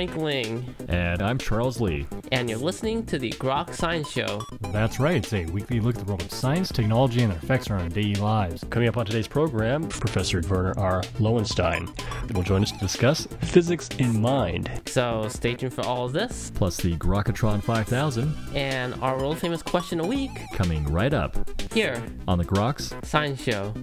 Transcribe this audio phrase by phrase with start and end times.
[0.00, 0.74] Frank Ling.
[0.88, 2.06] And I'm Charles Lee.
[2.32, 4.40] And you're listening to the Grok Science Show.
[4.72, 5.16] That's right.
[5.16, 7.88] It's a weekly look at the world of science, technology, and their effects on our
[7.90, 8.64] daily lives.
[8.70, 11.02] Coming up on today's program, Professor Werner R.
[11.18, 11.86] Loewenstein
[12.32, 14.70] will join us to discuss physics in mind.
[14.86, 16.50] So stay tuned for all of this.
[16.54, 18.34] Plus the Grokatron 5000.
[18.54, 20.30] And our world famous question a week.
[20.54, 21.36] Coming right up.
[21.74, 22.02] Here.
[22.26, 23.74] On the Groks Science Show.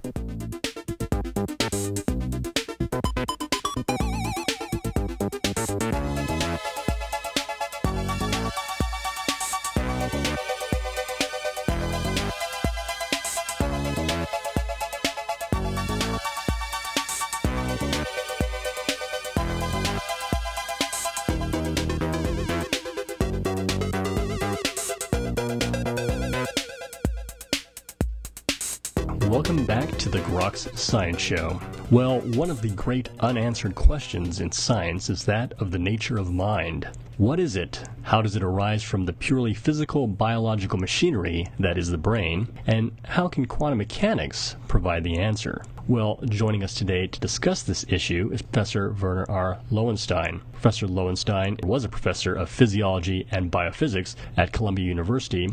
[30.88, 31.60] Science Show.
[31.92, 36.32] Well, one of the great unanswered questions in science is that of the nature of
[36.32, 36.88] mind.
[37.18, 37.84] What is it?
[38.04, 42.48] How does it arise from the purely physical biological machinery that is the brain?
[42.66, 45.62] And how can quantum mechanics provide the answer?
[45.90, 49.60] Well, joining us today to discuss this issue is Professor Werner R.
[49.72, 50.42] Loewenstein.
[50.52, 55.48] Professor Loewenstein was a professor of physiology and biophysics at Columbia University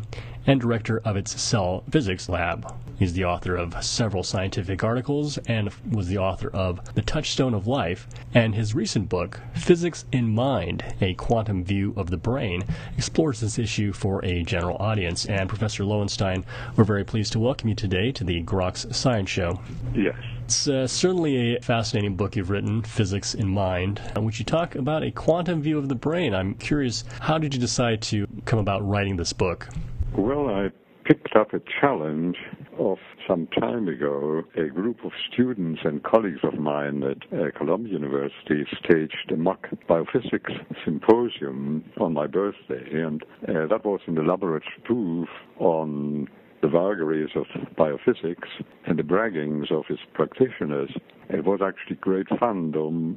[0.45, 2.75] and director of its cell physics lab.
[2.99, 7.67] He's the author of several scientific articles and was the author of The Touchstone of
[7.67, 12.63] Life, and his recent book, Physics in Mind A Quantum View of the Brain,
[12.97, 15.27] explores this issue for a general audience.
[15.27, 16.45] And Professor Loewenstein,
[16.77, 19.61] we're very pleased to welcome you today to the Groks Science Show.
[19.95, 20.17] Yes.
[20.45, 24.75] It's uh, certainly a fascinating book you've written, Physics in Mind, in which you talk
[24.75, 26.35] about a quantum view of the brain.
[26.35, 29.69] I'm curious, how did you decide to come about writing this book?
[30.15, 30.71] Well, I
[31.05, 32.37] picked up a challenge
[32.79, 34.43] of some time ago.
[34.57, 39.69] A group of students and colleagues of mine at uh, Columbia University staged a mock
[39.89, 40.53] biophysics
[40.85, 45.29] symposium on my birthday, and uh, that was an elaborate proof
[45.59, 46.29] on
[46.65, 47.45] the vagaries of
[47.77, 48.49] biophysics
[48.87, 50.91] and the braggings of its practitioners.
[51.29, 53.15] It was actually great fun, though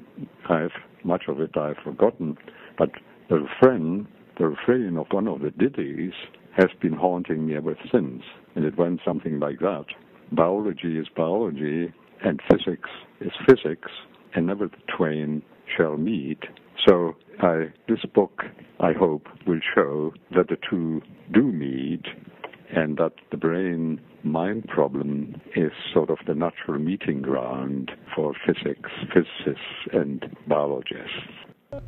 [0.54, 0.72] I've
[1.06, 2.38] much of it I've forgotten.
[2.78, 2.90] But
[3.30, 4.06] the refrain,
[4.38, 6.12] the refrain of one of the ditties
[6.58, 8.22] has been haunting me ever since.
[8.56, 9.86] And it went something like that.
[10.34, 11.94] Biology is biology,
[12.26, 12.90] and physics
[13.22, 13.92] is physics,
[14.36, 15.42] and never the twain
[15.78, 16.40] shall meet.
[16.86, 18.44] So I, this book,
[18.82, 21.02] I hope, will show that the two
[21.34, 22.04] do meet
[22.70, 28.90] and that the brain mind problem is sort of the natural meeting ground for physics,
[29.14, 29.64] physicists,
[29.94, 31.48] and biologists.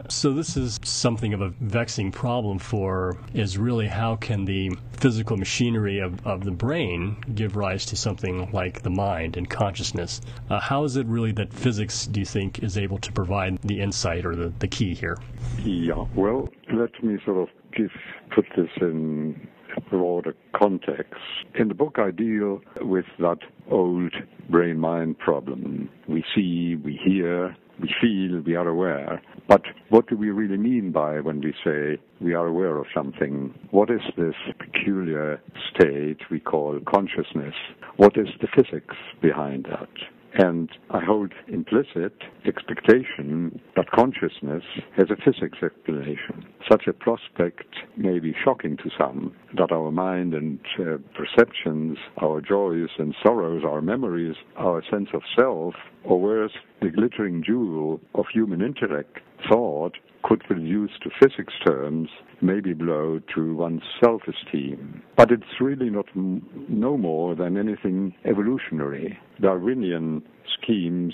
[0.09, 5.37] So this is something of a vexing problem for is really how can the physical
[5.37, 10.19] machinery of, of the brain give rise to something like the mind and consciousness?
[10.49, 13.79] Uh, how is it really that physics, do you think, is able to provide the
[13.79, 15.17] insight or the, the key here?
[15.59, 17.91] Yeah, well, let me sort of give
[18.35, 19.47] put this in
[19.89, 21.15] broader context.
[21.55, 24.13] In the book, I deal with that old
[24.49, 25.89] brain mind problem.
[26.07, 29.21] We see, we hear, we feel, we are aware.
[29.47, 33.53] But what do we really mean by when we say we are aware of something?
[33.71, 35.41] What is this peculiar
[35.73, 37.55] state we call consciousness?
[37.97, 39.89] What is the physics behind that?
[40.33, 42.13] And I hold implicit
[42.45, 44.63] expectation that consciousness
[44.95, 46.45] has a physics explanation.
[46.69, 52.41] Such a prospect may be shocking to some, that our mind and uh, perceptions, our
[52.41, 55.73] joys and sorrows, our memories, our sense of self,
[56.03, 59.19] or worse, the glittering jewel of human intellect,
[59.49, 62.09] thought, could reduce to physics terms
[62.41, 65.01] maybe blow to one's self-esteem.
[65.15, 69.17] But it's really not no more than anything evolutionary.
[69.41, 70.21] Darwinian
[70.61, 71.13] schemes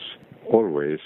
[0.52, 1.00] always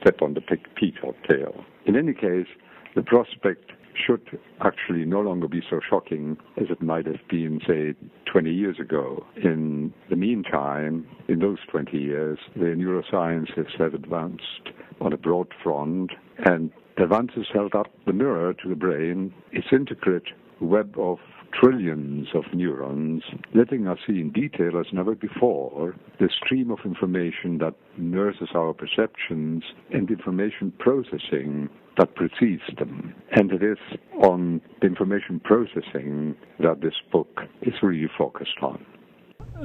[0.00, 0.42] step on the
[0.76, 1.64] peacock tail.
[1.86, 2.46] In any case,
[2.94, 3.72] the prospect
[4.06, 7.94] should actually no longer be so shocking as it might have been, say,
[8.30, 9.24] 20 years ago.
[9.36, 16.10] In the meantime, in those 20 years, the neurosciences have advanced on a broad front,
[16.44, 20.24] and advances held up the mirror to the brain, its intricate
[20.60, 21.18] web of
[21.52, 23.22] trillions of neurons,
[23.54, 28.72] letting us see in detail as never before the stream of information that nurses our
[28.72, 33.14] perceptions and information processing that precedes them.
[33.32, 33.78] And it is
[34.22, 38.84] on the information processing that this book is really focused on.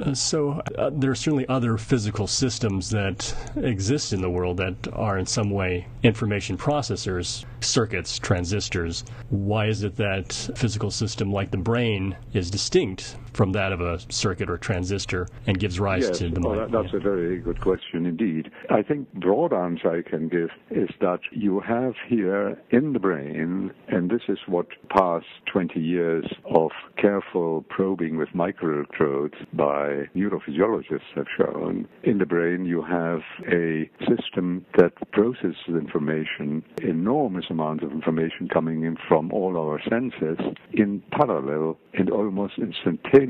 [0.00, 4.74] Uh, so uh, there are certainly other physical systems that exist in the world that
[4.92, 9.04] are in some way information processors, circuits, transistors.
[9.30, 13.98] Why is it that physical system like the brain is distinct from that of a
[14.08, 17.00] circuit or transistor and gives rise yes, to the oh, well, that, that's Yeah.
[17.00, 18.50] a very good question indeed.
[18.70, 23.72] I think broad answer I can give is that you have here in the brain,
[23.88, 31.26] and this is what past 20 years of careful probing with microelectrodes by neurophysiologists have
[31.36, 31.88] shown.
[32.04, 33.20] In the brain, you have
[33.50, 40.38] a system that processes information, enormous amounts of information coming in from all our senses
[40.72, 43.23] in parallel and almost instantaneously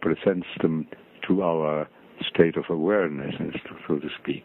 [0.00, 0.86] presents them
[1.28, 1.88] to our
[2.34, 3.34] state of awareness,
[3.86, 4.44] so to speak.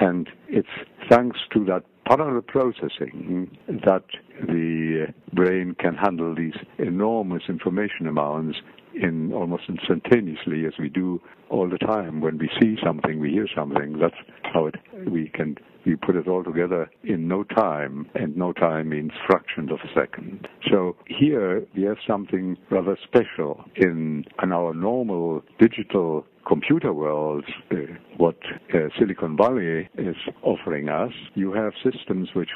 [0.00, 0.68] And it's
[1.08, 4.04] thanks to that parallel processing that
[4.46, 8.58] the uh, brain can handle these enormous information amounts
[8.94, 11.20] in almost instantaneously as we do
[11.50, 14.14] all the time when we see something we hear something that's
[14.54, 14.74] how it
[15.10, 15.54] we can
[15.86, 19.98] we put it all together in no time and no time means fractions of a
[19.98, 20.48] second.
[20.70, 27.76] So here we have something rather special in, in our normal digital computer world, uh,
[28.16, 28.36] what
[28.72, 32.50] uh, Silicon Valley is offering us, you have systems which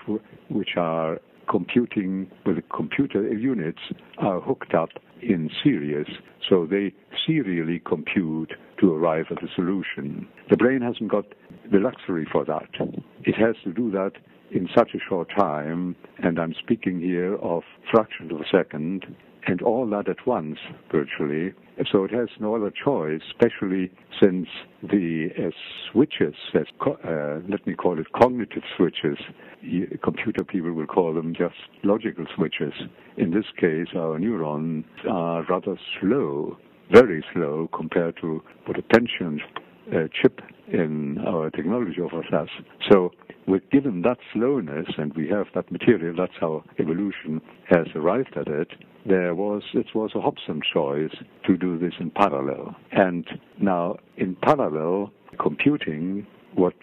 [0.48, 1.18] which are
[1.48, 3.80] computing with computer units
[4.18, 4.90] are hooked up
[5.20, 6.06] in series,
[6.48, 6.92] so they
[7.26, 10.26] serially compute to arrive at a solution.
[10.48, 11.26] The brain hasn't got
[11.70, 12.68] the luxury for that.
[13.24, 14.12] It has to do that
[14.50, 19.06] in such a short time, and I'm speaking here of fractions of a second,
[19.46, 20.58] and all that at once,
[20.90, 21.54] virtually.
[21.90, 23.90] So it has no other choice, especially
[24.20, 24.48] since
[24.82, 25.50] the uh,
[25.90, 29.16] switches, as co- uh, let me call it cognitive switches,
[30.02, 32.74] computer people will call them just logical switches.
[33.16, 36.58] In this case, our neurons are rather slow,
[36.92, 39.38] very slow compared to what a Pentium
[39.94, 42.48] uh, chip in our technology offers us.
[42.90, 43.10] So
[43.46, 48.46] with given that slowness, and we have that material, that's how evolution has arrived at
[48.48, 48.68] it.
[49.06, 51.14] There was it was a Hobson choice
[51.46, 53.26] to do this in parallel, and
[53.60, 55.10] now in parallel
[55.40, 56.74] computing what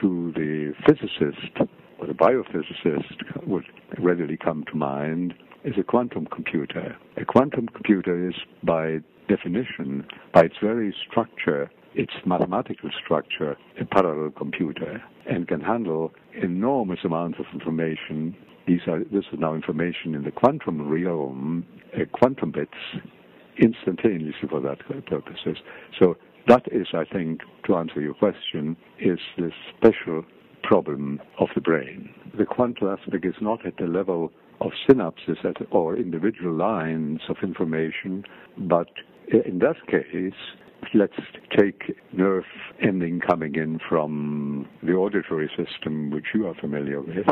[0.00, 3.64] to the physicist or the biophysicist would
[3.98, 6.96] readily come to mind is a quantum computer.
[7.16, 8.98] A quantum computer is by
[9.28, 17.00] definition, by its very structure, its mathematical structure, a parallel computer, and can handle enormous
[17.04, 18.36] amounts of information.
[18.66, 22.70] These are this is now information in the quantum realm, uh, quantum bits,
[23.58, 25.58] instantaneously for that purposes.
[25.98, 26.16] So
[26.48, 30.24] that is, I think, to answer your question, is the special
[30.62, 32.10] problem of the brain.
[32.36, 35.38] The quantum aspect is not at the level of synapses
[35.70, 38.24] or individual lines of information,
[38.56, 38.88] but
[39.28, 40.38] in that case,
[40.94, 41.12] let's
[41.56, 42.44] take nerve
[42.80, 47.26] ending coming in from the auditory system, which you are familiar with.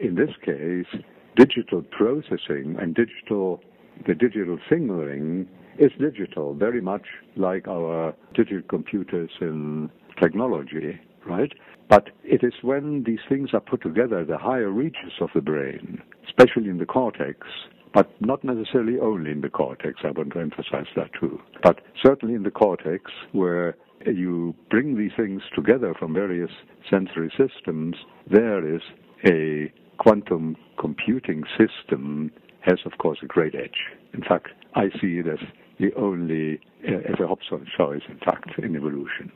[0.00, 1.02] In this case,
[1.36, 3.60] digital processing and digital,
[4.06, 5.48] the digital signaling
[5.78, 9.90] is digital, very much like our digital computers in
[10.20, 11.52] technology, right?
[11.88, 16.00] But it is when these things are put together, the higher reaches of the brain,
[16.32, 17.46] especially in the cortex,
[17.94, 20.00] but not necessarily only in the cortex.
[20.04, 21.40] I want to emphasize that too.
[21.62, 26.50] But certainly in the cortex, where you bring these things together from various
[26.90, 27.96] sensory systems,
[28.30, 28.80] there is
[29.26, 33.90] a quantum computing system has, of course, a great edge.
[34.14, 35.38] In fact, I see it as
[35.78, 39.30] the only, uh, as a Hobson choice, in fact, in evolution.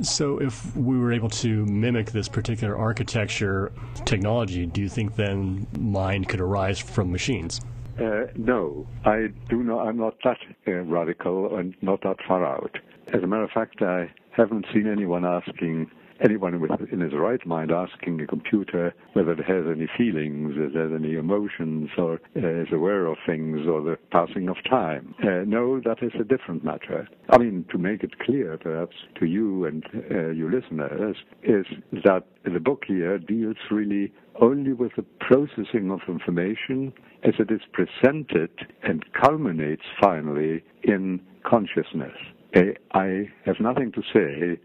[0.00, 3.72] So, if we were able to mimic this particular architecture
[4.04, 7.60] technology, do you think then mind could arise from machines?
[8.00, 9.86] Uh, no, I do not.
[9.86, 12.78] I'm not that uh, radical and not that far out.
[13.12, 15.90] As a matter of fact, I haven't seen anyone asking
[16.22, 20.74] anyone with, in his right mind asking a computer whether it has any feelings, it
[20.76, 25.14] has any emotions, or uh, is aware of things, or the passing of time.
[25.22, 27.08] Uh, no, that is a different matter.
[27.30, 31.66] I mean, to make it clear, perhaps to you and uh, your listeners, is
[32.04, 37.60] that the book here deals really only with the processing of information as it is
[37.72, 38.50] presented
[38.82, 42.16] and culminates finally in consciousness.
[42.54, 44.60] I have nothing to say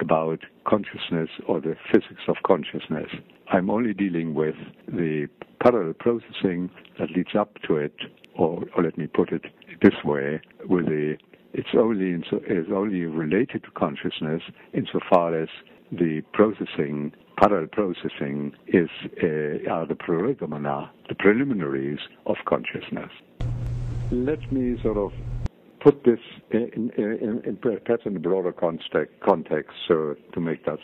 [0.00, 3.08] about consciousness or the physics of consciousness.
[3.52, 4.56] I'm only dealing with
[4.88, 5.28] the
[5.60, 7.94] parallel processing that leads up to it,
[8.36, 9.42] or, or let me put it
[9.80, 11.16] this way, with the
[11.52, 12.24] it's only in,
[12.72, 15.48] only related to consciousness insofar as
[15.90, 18.88] the processing, parallel processing, is
[19.22, 23.10] uh, are the prolegomena, the preliminaries of consciousness.
[24.12, 25.12] Let me sort of
[25.82, 26.20] put this
[26.50, 30.78] in, in, in perhaps in a broader context, context so to make that.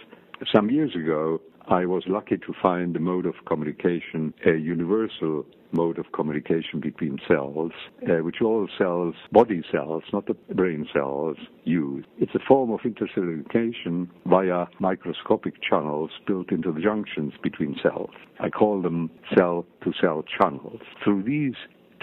[0.54, 5.98] Some years ago, I was lucky to find a mode of communication, a universal mode
[5.98, 7.72] of communication between cells,
[8.08, 12.04] uh, which all cells, body cells, not the brain cells, use.
[12.18, 18.10] It's a form of intercellular communication via microscopic channels built into the junctions between cells.
[18.38, 20.80] I call them cell to cell channels.
[21.02, 21.54] Through these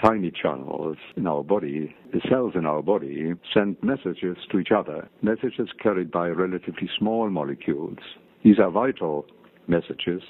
[0.02, 5.08] tiny channels in our body, the cells in our body send messages to each other,
[5.22, 7.98] messages carried by relatively small molecules.
[8.42, 9.26] These are vital
[9.66, 10.22] messages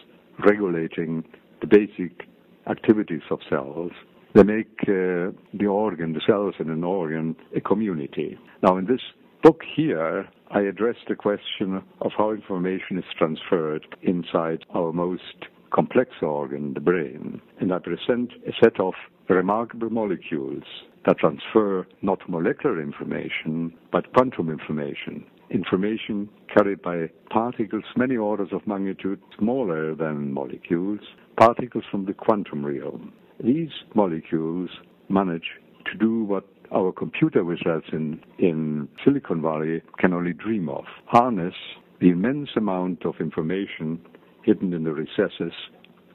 [0.44, 1.24] regulating
[1.60, 2.28] the basic
[2.68, 3.92] activities of cells.
[4.34, 8.38] They make uh, the organ, the cells in an organ, a community.
[8.62, 9.00] Now, in this
[9.42, 16.10] book here, I address the question of how information is transferred inside our most complex
[16.22, 18.94] organ, the brain, and I present a set of
[19.28, 20.62] remarkable molecules
[21.04, 28.66] that transfer not molecular information, but quantum information information carried by particles many orders of
[28.66, 31.00] magnitude smaller than molecules,
[31.38, 33.12] particles from the quantum realm.
[33.42, 34.70] These molecules
[35.08, 35.48] manage
[35.86, 41.54] to do what our computer wizards in, in Silicon Valley can only dream of harness
[42.00, 44.00] the immense amount of information
[44.44, 45.52] hidden in the recesses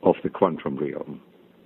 [0.04, 1.22] of the quantum realm.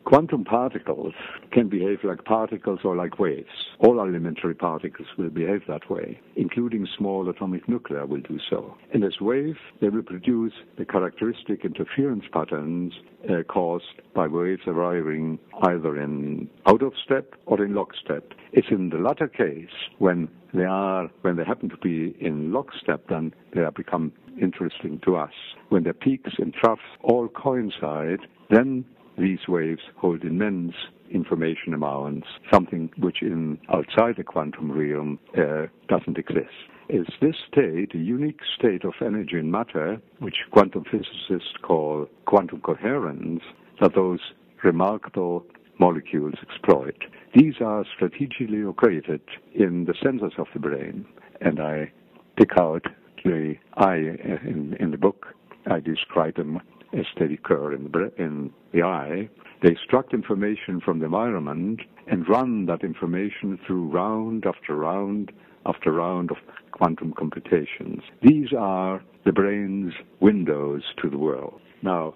[0.05, 1.13] Quantum particles
[1.51, 3.47] can behave like particles or like waves.
[3.79, 8.75] All elementary particles will behave that way, including small atomic nuclei will do so.
[8.93, 12.93] And as waves, they will produce the characteristic interference patterns
[13.29, 18.33] uh, caused by waves arriving either in out of step or in lockstep.
[18.51, 23.07] It's in the latter case when they are when they happen to be in lockstep,
[23.07, 25.33] then they become interesting to us.
[25.69, 28.19] When their peaks and troughs all coincide,
[28.49, 28.85] then
[29.17, 30.73] these waves hold immense
[31.11, 36.49] information amounts, something which in outside the quantum realm uh, doesn't exist.
[36.89, 42.61] Is this state a unique state of energy and matter, which quantum physicists call quantum
[42.61, 43.41] coherence,
[43.79, 44.19] that those
[44.63, 45.45] remarkable
[45.79, 46.97] molecules exploit?
[47.35, 49.21] These are strategically located
[49.53, 51.05] in the centers of the brain,
[51.41, 51.91] and I
[52.37, 52.85] pick out
[53.23, 55.27] the eye in, in the book.
[55.65, 56.59] I describe them
[56.97, 59.29] as they occur in the, in the eye,
[59.61, 65.31] they extract information from the environment and run that information through round after round
[65.65, 66.37] after round of
[66.71, 68.01] quantum computations.
[68.21, 71.61] These are the brain's windows to the world.
[71.81, 72.15] Now,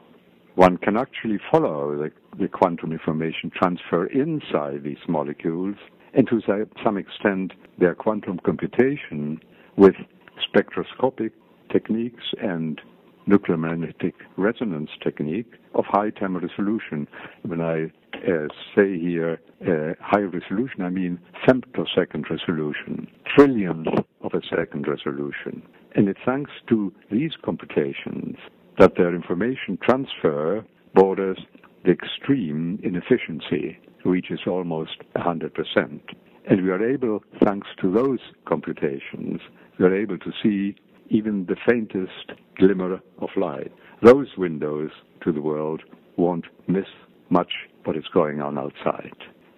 [0.56, 5.76] one can actually follow the, the quantum information transfer inside these molecules
[6.14, 6.42] and to
[6.84, 9.40] some extent their quantum computation
[9.78, 9.96] with
[10.44, 11.32] spectroscopic
[11.72, 12.82] techniques and
[13.28, 17.08] nuclear magnetic resonance technique of high time resolution.
[17.44, 23.88] When I uh, say here uh, high resolution, I mean femtosecond resolution, trillions
[24.22, 25.62] of a second resolution.
[25.96, 28.38] And it's thanks to these computations
[28.80, 31.40] that their information transfer borders
[31.88, 36.02] the extreme inefficiency reaches almost 100%.
[36.50, 39.40] And we are able, thanks to those computations,
[39.80, 40.76] we are able to see
[41.10, 43.72] even the faintest glimmer of light.
[44.04, 44.92] Those windows
[45.24, 45.82] to the world
[46.18, 46.86] won't miss
[47.30, 47.52] much
[47.84, 49.16] what is going on outside.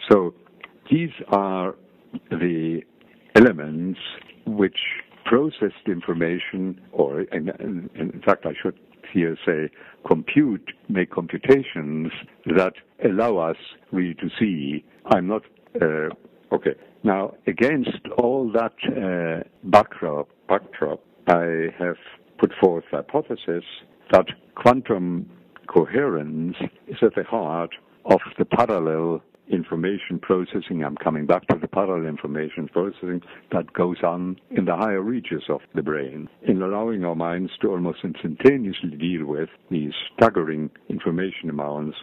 [0.09, 0.33] So
[0.89, 1.75] these are
[2.29, 2.81] the
[3.35, 3.99] elements
[4.45, 4.77] which
[5.25, 8.79] process the information, or in, in, in fact, I should
[9.13, 9.69] here say
[10.07, 12.11] compute, make computations
[12.45, 13.57] that allow us
[13.91, 14.83] really to see.
[15.05, 15.43] I'm not,
[15.81, 16.09] uh,
[16.51, 16.75] okay.
[17.03, 21.97] Now, against all that uh, backdrop, backdrop, I have
[22.39, 23.63] put forth the hypothesis
[24.11, 25.29] that quantum
[25.67, 26.55] coherence
[26.87, 27.69] is at the heart
[28.05, 30.83] of the parallel information processing.
[30.83, 33.21] I'm coming back to the parallel information processing
[33.51, 37.69] that goes on in the higher reaches of the brain, in allowing our minds to
[37.69, 41.97] almost instantaneously deal with these staggering information amounts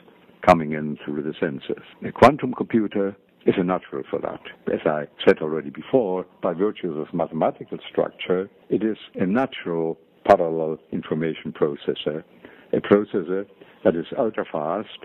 [0.47, 1.83] coming in through the senses.
[2.07, 3.17] A quantum computer
[3.47, 4.41] is a natural for that.
[4.73, 10.79] As I said already before, by virtue of mathematical structure, it is a natural parallel
[10.93, 12.25] information processor,
[12.73, 13.47] a processor
[13.85, 14.99] that is ultra fast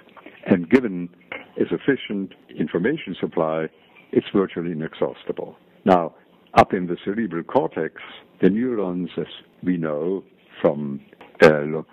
[0.48, 1.10] and given
[1.58, 3.68] a sufficient information supply,
[4.12, 5.56] it's virtually inexhaustible.
[5.86, 6.16] Now,
[6.56, 7.96] up in the cerebral cortex,
[8.42, 9.28] the neurons, as
[9.64, 10.24] we know
[10.62, 11.00] from
[11.44, 11.84] uh,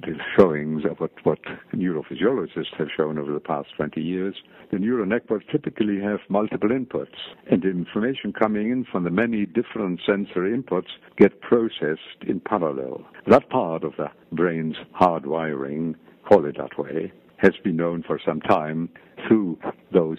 [0.00, 1.38] the showings of what, what
[1.74, 4.34] neurophysiologists have shown over the past 20 years,
[4.70, 7.16] the neural networks typically have multiple inputs,
[7.50, 13.04] and the information coming in from the many different sensory inputs get processed in parallel.
[13.26, 15.94] That part of the brain's hardwiring,
[16.28, 18.88] call it that way, has been known for some time
[19.26, 19.58] through
[19.92, 20.18] those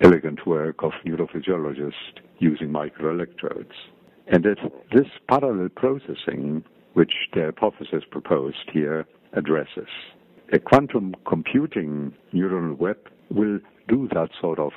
[0.00, 1.92] elegant work of neurophysiologists
[2.38, 3.72] using microelectrodes.
[4.26, 4.60] And it's
[4.92, 6.64] this parallel processing
[6.96, 9.88] which the hypothesis proposed here addresses.
[10.54, 12.96] A quantum computing neural web
[13.30, 14.72] will do that sort of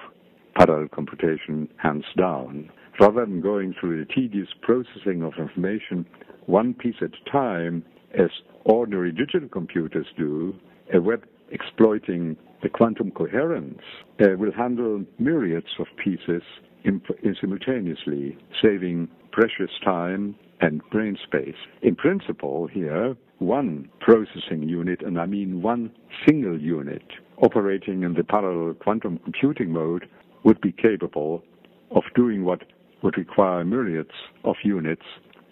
[0.57, 2.69] parallel computation hands down.
[2.99, 6.05] Rather than going through the tedious processing of information
[6.45, 8.29] one piece at a time, as
[8.65, 10.53] ordinary digital computers do,
[10.93, 13.79] a web exploiting the quantum coherence
[14.19, 16.43] uh, will handle myriads of pieces
[16.83, 21.55] in, in simultaneously, saving precious time and brain space.
[21.81, 25.91] In principle, here, one processing unit, and I mean one
[26.27, 27.03] single unit,
[27.37, 30.07] operating in the parallel quantum computing mode,
[30.43, 31.43] would be capable
[31.91, 32.63] of doing what
[33.01, 34.11] would require myriads
[34.43, 35.05] of units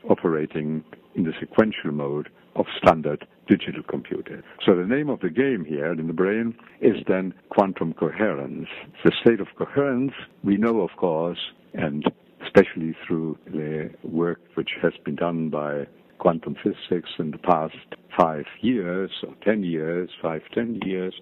[0.10, 0.84] operating
[1.16, 4.44] in the sequential mode of standard digital computer.
[4.66, 8.68] So the name of the game here in the brain is then quantum coherence.
[9.04, 11.40] The state of coherence we know, of course,
[11.74, 12.06] and
[12.44, 15.88] especially through the work which has been done by
[16.20, 17.76] quantum physics in the past
[18.20, 21.14] five years or ten years, five, ten years,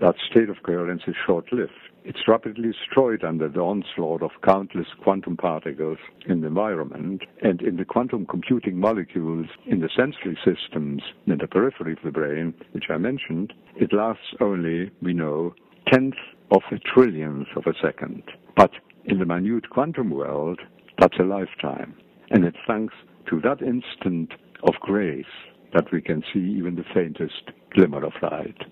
[0.00, 1.72] that state of coherence is short-lived.
[2.04, 7.76] It's rapidly destroyed under the onslaught of countless quantum particles in the environment and in
[7.76, 12.90] the quantum computing molecules in the sensory systems in the periphery of the brain, which
[12.90, 13.54] I mentioned.
[13.76, 15.54] It lasts only, we know,
[15.90, 16.14] tenth
[16.50, 18.22] of a trillionth of a second.
[18.56, 18.72] But
[19.06, 20.60] in the minute quantum world,
[20.98, 21.94] that's a lifetime.
[22.30, 22.94] And it's thanks
[23.30, 24.32] to that instant
[24.62, 25.24] of grace
[25.72, 28.62] that we can see even the faintest glimmer of light.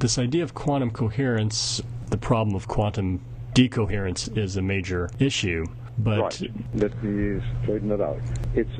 [0.00, 3.20] This idea of quantum coherence, the problem of quantum
[3.54, 5.64] decoherence is a major issue.
[5.98, 6.50] But right.
[6.74, 8.20] let me straighten it out.
[8.54, 8.70] It's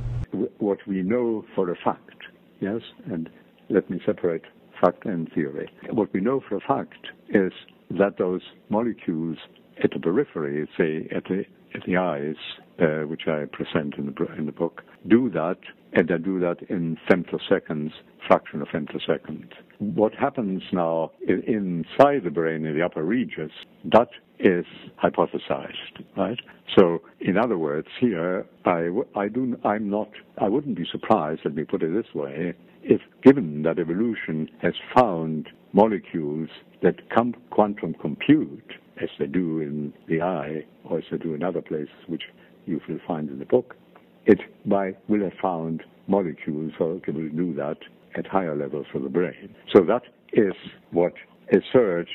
[0.59, 2.25] what we know for a fact,
[2.61, 3.31] yes, and
[3.71, 4.43] let me separate
[4.81, 5.71] fact and theory.
[5.91, 7.53] What we know for a fact is
[7.91, 9.39] that those molecules
[9.83, 12.37] at the periphery, say at the at the eyes,
[12.81, 15.59] uh, which I present in the in the book, do that,
[15.93, 17.93] and they do that in femtoseconds,
[18.27, 19.53] fraction of femtosecond.
[19.79, 23.53] What happens now inside the brain in the upper regions,
[23.85, 24.09] that
[24.39, 24.65] is
[25.03, 26.41] hypothesized, right?
[26.77, 31.43] So, in other words, here I, I do I'm not I wouldn't be surprised.
[31.45, 36.49] Let me put it this way: if given that evolution has found molecules
[36.83, 41.43] that can quantum compute as they do in the eye or as they do in
[41.43, 42.23] other places, which
[42.67, 43.77] you will find in the book,
[44.25, 47.79] it by will have found molecules or will do that
[48.17, 49.55] at higher levels of the brain.
[49.73, 50.55] So that is
[50.91, 51.13] what
[51.53, 52.11] a search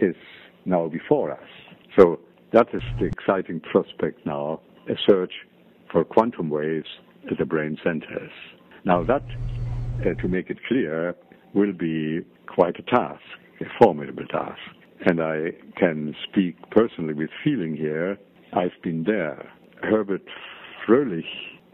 [0.00, 0.14] is
[0.64, 1.48] now before us.
[1.98, 2.20] So
[2.52, 5.32] that is the exciting prospect now, a search
[5.90, 6.88] for quantum waves
[7.30, 8.30] at the brain centers.
[8.84, 9.22] Now that,
[10.00, 11.14] uh, to make it clear,
[11.54, 13.20] will be quite a task,
[13.60, 14.58] a formidable task.
[15.06, 18.18] And I can speak personally with feeling here.
[18.52, 19.50] I've been there.
[19.82, 20.22] Herbert
[20.86, 21.22] Fröhlich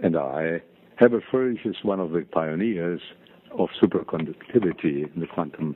[0.02, 0.62] and I,
[0.96, 3.00] Herbert Fröhlich is one of the pioneers
[3.58, 5.74] of superconductivity in the quantum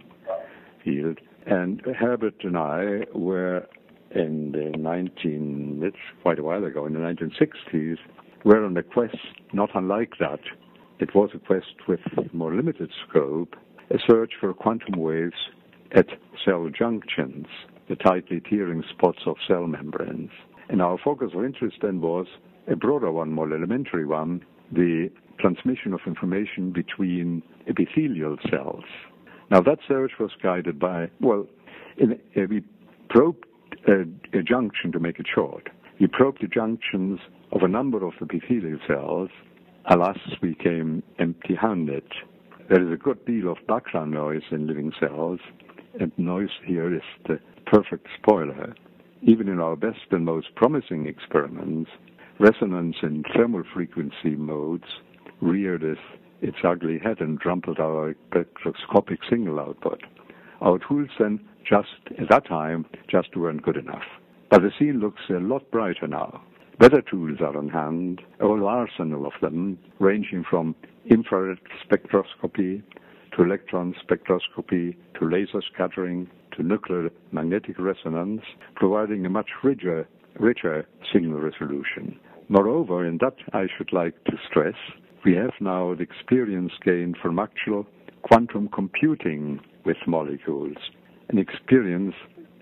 [0.84, 1.18] field.
[1.46, 3.66] And Herbert and I were
[4.14, 7.96] in the 19, it's quite a while ago, in the 1960s,
[8.44, 9.16] were on a quest
[9.52, 10.40] not unlike that.
[11.00, 12.00] It was a quest with
[12.32, 13.56] more limited scope,
[13.90, 15.34] a search for quantum waves
[15.92, 16.07] at
[16.44, 17.46] cell junctions,
[17.88, 20.31] the tightly tearing spots of cell membranes.
[20.68, 22.26] And our focus of interest then was
[22.70, 28.85] a broader one, more elementary one, the transmission of information between epithelial cells.
[29.50, 31.46] Now, that search was guided by, well,
[31.96, 32.62] in, uh, we
[33.09, 33.44] probed
[33.88, 34.03] a,
[34.38, 35.68] a junction to make it short.
[35.98, 37.18] We probed the junctions
[37.53, 39.31] of a number of epithelial cells.
[39.87, 42.05] Alas, we came empty handed.
[42.68, 45.40] There is a good deal of background noise in living cells,
[45.98, 48.74] and noise here is the perfect spoiler.
[49.22, 51.90] Even in our best and most promising experiments,
[52.38, 54.85] resonance in thermal frequency modes
[55.40, 60.00] reared its, ugly head and trampled our spectroscopic signal output.
[60.61, 64.05] Our tools then just at that time just weren't good enough.
[64.50, 66.42] But the scene looks a lot brighter now.
[66.79, 70.74] Better tools are on hand, a whole arsenal of them, ranging from
[71.05, 72.83] infrared spectroscopy
[73.37, 78.43] to electron spectroscopy to laser scattering to nuclear magnetic resonance,
[78.75, 82.19] providing a much richer, richer signal resolution.
[82.49, 84.75] Moreover, and that I should like to stress,
[85.25, 87.87] we have now the experience gained from actual
[88.23, 90.77] quantum computing with molecules,
[91.29, 92.14] an experience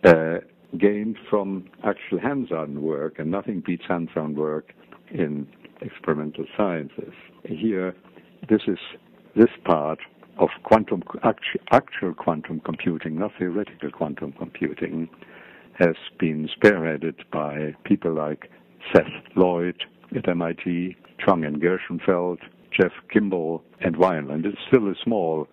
[0.05, 0.39] uh,
[0.79, 4.75] gained from actual hands-on work, and nothing beats hands-on work
[5.11, 5.47] in
[5.81, 7.15] experimental sciences.
[7.45, 7.95] Here,
[8.49, 8.79] this is
[9.35, 10.01] this part
[10.39, 11.03] of quantum
[11.73, 15.09] actual quantum computing, not theoretical quantum computing,
[15.79, 18.51] has been spearheaded by people like
[18.93, 19.85] Seth Lloyd
[20.17, 22.39] at MIT, Chuang and Gershenfeld,
[22.73, 24.45] Jeff Kimble, and Wineland.
[24.45, 25.49] It's still a small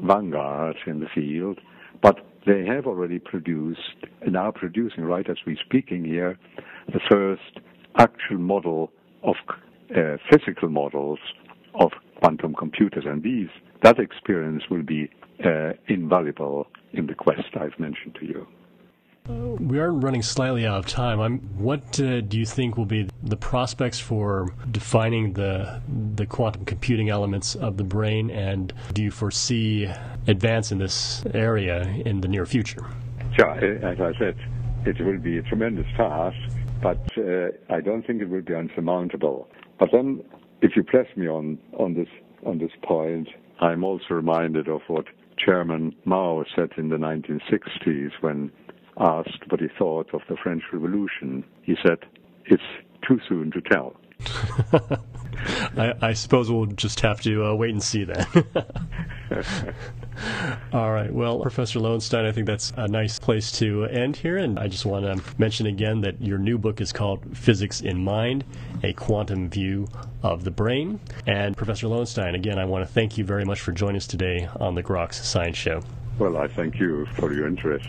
[0.00, 1.60] vanguard in the field,
[2.02, 6.38] but they have already produced, and are producing right as we're speaking here,
[6.92, 7.60] the first
[7.98, 8.90] actual model
[9.22, 9.34] of
[9.94, 11.18] uh, physical models
[11.74, 13.04] of quantum computers.
[13.06, 13.48] And these,
[13.82, 15.10] that experience will be
[15.44, 18.46] uh, invaluable in the quest I've mentioned to you.
[19.28, 21.20] We are running slightly out of time.
[21.20, 25.82] I'm, what uh, do you think will be the prospects for defining the
[26.16, 29.86] the quantum computing elements of the brain, and do you foresee
[30.28, 32.86] advance in this area in the near future?
[33.38, 33.50] Sure.
[33.84, 34.36] As I said,
[34.86, 36.38] it will be a tremendous task,
[36.82, 39.46] but uh, I don't think it will be unsurmountable.
[39.78, 40.24] But then,
[40.62, 42.08] if you press me on on this
[42.46, 43.28] on this point,
[43.60, 45.06] I'm also reminded of what
[45.38, 48.50] Chairman Mao said in the 1960s when
[48.98, 51.98] asked what he thought of the French Revolution, he said,
[52.46, 52.62] It's
[53.06, 53.96] too soon to tell.
[55.76, 58.26] I, I, suppose we'll just have to uh, wait and see then.
[60.72, 61.12] All right.
[61.12, 64.36] Well, Professor Loewenstein, I think that's a nice place to end here.
[64.36, 68.02] And I just want to mention again that your new book is called Physics in
[68.02, 68.44] Mind
[68.82, 69.88] A Quantum View
[70.22, 71.00] of the Brain.
[71.26, 74.48] And Professor Loewenstein, again, I want to thank you very much for joining us today
[74.60, 75.82] on the Groks Science Show.
[76.18, 77.88] Well, I thank you for your interest.